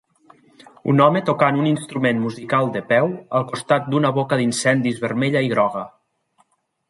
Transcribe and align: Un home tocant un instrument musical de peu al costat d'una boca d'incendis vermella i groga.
Un 0.93 1.01
home 1.07 1.19
tocant 1.25 1.59
un 1.63 1.65
instrument 1.71 2.23
musical 2.23 2.71
de 2.77 2.81
peu 2.93 3.11
al 3.41 3.45
costat 3.53 3.85
d'una 3.95 4.13
boca 4.15 4.41
d'incendis 4.41 5.03
vermella 5.07 5.47
i 5.49 5.53
groga. 5.55 5.85